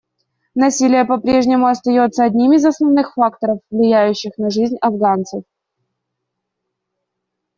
Насилие 0.55 1.05
по-прежнему 1.05 1.67
остается 1.67 2.23
одним 2.23 2.53
из 2.53 2.65
основных 2.65 3.13
факторов, 3.13 3.59
влияющих 3.69 4.31
на 4.39 4.49
жизнь 4.49 4.77
афганцев. 4.81 5.43